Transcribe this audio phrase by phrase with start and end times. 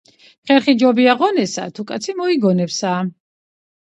[0.51, 2.95] ხერხი ჯობია ღონესა, თუ კაცი მოიგონებსა.